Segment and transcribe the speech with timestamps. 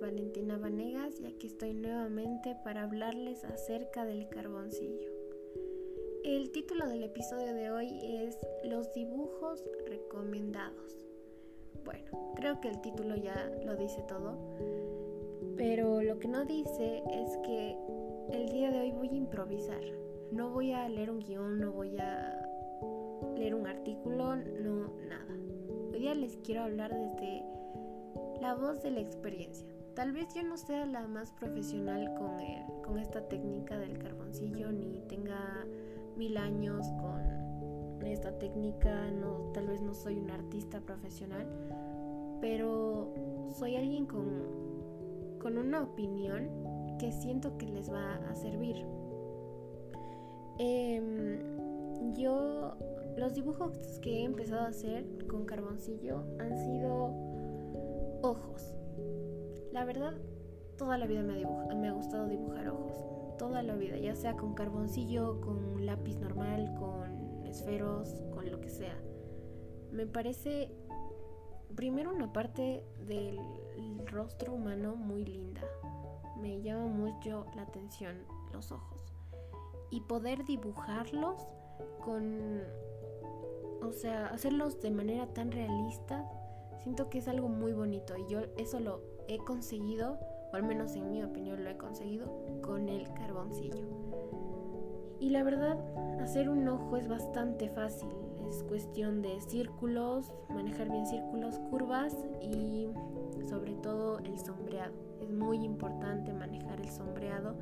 [0.00, 5.10] Valentina Vanegas y aquí estoy nuevamente para hablarles acerca del carboncillo.
[6.24, 11.06] El título del episodio de hoy es Los dibujos recomendados.
[11.84, 14.38] Bueno, creo que el título ya lo dice todo,
[15.56, 17.76] pero lo que no dice es que
[18.30, 19.82] el día de hoy voy a improvisar.
[20.30, 22.46] No voy a leer un guion, no voy a
[23.36, 25.34] leer un artículo, no, nada.
[25.92, 27.42] Hoy día les quiero hablar desde
[28.40, 29.66] la voz de la experiencia.
[29.98, 34.70] Tal vez yo no sea la más profesional con, el, con esta técnica del carboncillo,
[34.70, 35.66] ni tenga
[36.16, 41.48] mil años con esta técnica, no, tal vez no soy un artista profesional,
[42.40, 43.12] pero
[43.58, 46.48] soy alguien con, con una opinión
[47.00, 48.76] que siento que les va a servir.
[50.60, 51.40] Em,
[52.14, 52.76] yo,
[53.16, 57.27] los dibujos que he empezado a hacer con carboncillo han sido.
[59.78, 60.12] La verdad,
[60.76, 62.96] toda la vida me ha, gustado dibujar ojos.
[63.38, 68.70] Toda la vida, ya sea con carboncillo, con lápiz normal, con esferos, con lo que
[68.70, 69.00] sea.
[69.92, 70.72] Me parece
[71.76, 73.38] primero una parte del
[74.06, 75.62] rostro humano muy linda.
[76.40, 78.16] Me llama mucho la atención
[78.52, 79.00] los ojos.
[79.92, 81.46] Y poder dibujarlos
[82.04, 82.64] con...
[83.80, 86.28] O sea, hacerlos de manera tan realista
[86.80, 90.18] Siento que es algo muy bonito y yo eso lo he conseguido,
[90.52, 92.26] o al menos en mi opinión lo he conseguido,
[92.62, 93.86] con el carboncillo.
[95.20, 95.78] Y la verdad,
[96.20, 98.08] hacer un ojo es bastante fácil.
[98.48, 102.88] Es cuestión de círculos, manejar bien círculos, curvas y
[103.48, 104.94] sobre todo el sombreado.
[105.20, 107.56] Es muy importante manejar el sombreado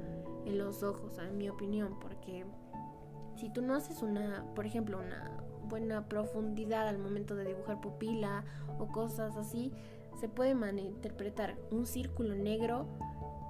[0.45, 2.45] en los ojos, en mi opinión, porque
[3.37, 8.45] si tú no haces una, por ejemplo, una buena profundidad al momento de dibujar pupila
[8.79, 9.73] o cosas así,
[10.17, 12.87] se puede malinterpretar un círculo negro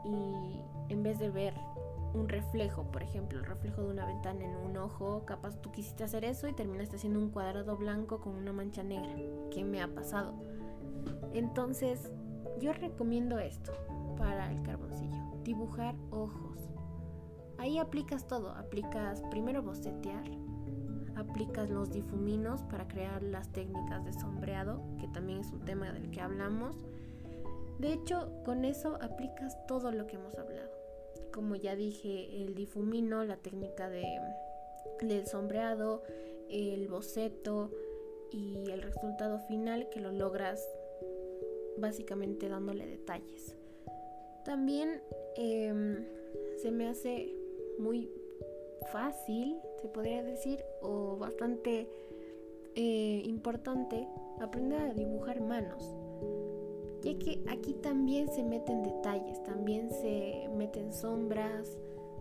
[0.04, 1.54] y en vez de ver
[2.15, 6.05] un reflejo, por ejemplo, el reflejo de una ventana en un ojo, capaz tú quisiste
[6.05, 9.15] hacer eso y terminaste haciendo un cuadrado blanco con una mancha negra,
[9.50, 10.34] que me ha pasado.
[11.34, 12.10] Entonces,
[12.60, 13.72] yo recomiendo esto
[14.16, 16.71] para el carboncillo, dibujar ojos.
[17.59, 20.25] Ahí aplicas todo, aplicas primero bocetear,
[21.16, 26.10] aplicas los difuminos para crear las técnicas de sombreado, que también es un tema del
[26.10, 26.77] que hablamos.
[27.78, 30.71] De hecho, con eso aplicas todo lo que hemos hablado.
[31.32, 34.05] Como ya dije, el difumino, la técnica de,
[35.00, 36.03] del sombreado,
[36.49, 37.71] el boceto
[38.31, 40.66] y el resultado final que lo logras
[41.78, 43.56] básicamente dándole detalles.
[44.44, 45.03] También
[45.37, 46.05] em,
[46.59, 47.34] se me hace
[47.78, 48.10] muy
[48.92, 51.88] fácil, se podría decir, o bastante
[52.75, 54.06] eh, importante,
[54.41, 55.97] aprender a dibujar manos.
[57.03, 61.78] Ya que aquí también se meten detalles, también se meten sombras,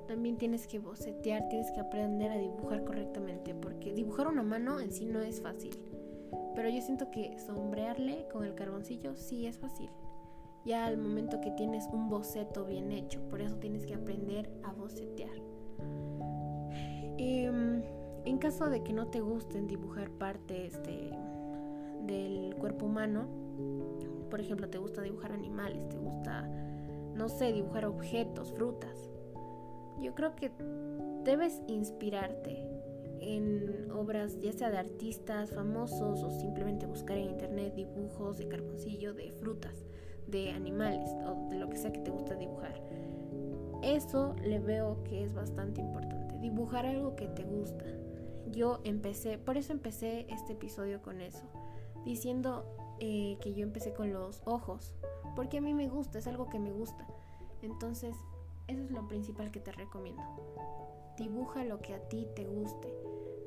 [0.08, 4.92] también tienes que bocetear, tienes que aprender a dibujar correctamente, porque dibujar una mano en
[4.92, 5.72] sí no es fácil.
[6.56, 9.90] Pero yo siento que sombrearle con el carboncillo sí es fácil.
[10.66, 14.72] Ya al momento que tienes un boceto bien hecho, por eso tienes que aprender a
[14.72, 15.25] bocetear.
[18.46, 20.80] Caso de que no te gusten dibujar partes
[22.04, 23.26] del cuerpo humano,
[24.30, 26.48] por ejemplo, te gusta dibujar animales, te gusta,
[27.16, 29.10] no sé, dibujar objetos, frutas,
[30.00, 30.52] yo creo que
[31.24, 32.70] debes inspirarte
[33.20, 39.16] en obras ya sea de artistas famosos o simplemente buscar en internet dibujos de carboncillo
[39.16, 39.88] de frutas,
[40.28, 42.80] de animales o de lo que sea que te gusta dibujar.
[43.82, 47.86] Eso le veo que es bastante importante dibujar algo que te gusta.
[48.52, 51.44] Yo empecé, por eso empecé este episodio con eso,
[52.06, 52.66] diciendo
[53.00, 54.94] eh, que yo empecé con los ojos,
[55.36, 57.06] porque a mí me gusta, es algo que me gusta.
[57.62, 58.16] Entonces,
[58.68, 60.24] eso es lo principal que te recomiendo.
[61.18, 62.94] Dibuja lo que a ti te guste.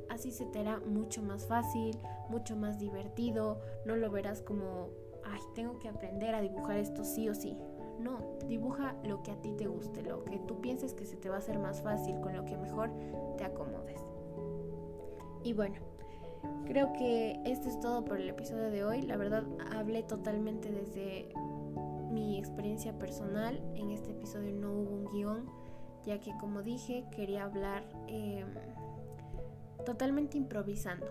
[0.08, 3.60] Así se te hará mucho más fácil, mucho más divertido.
[3.84, 4.88] No lo verás como,
[5.24, 7.56] ay, tengo que aprender a dibujar esto sí o sí.
[7.98, 11.28] No, dibuja lo que a ti te guste, lo que tú pienses que se te
[11.28, 12.90] va a hacer más fácil, con lo que mejor
[13.36, 14.00] te acomodes.
[15.44, 15.76] Y bueno,
[16.66, 19.02] creo que esto es todo por el episodio de hoy.
[19.02, 19.44] La verdad,
[19.74, 21.28] hablé totalmente desde
[22.10, 23.60] mi experiencia personal.
[23.74, 25.50] En este episodio no hubo un guion,
[26.04, 28.48] ya que como dije, quería hablar em,
[29.84, 31.06] totalmente improvisando,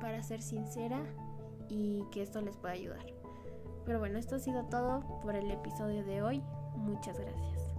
[0.00, 1.02] para ser sincera
[1.68, 3.06] y que esto les pueda ayudar.
[3.84, 6.42] Pero bueno, esto ha sido todo por el episodio de hoy.
[6.76, 7.69] Muchas gracias.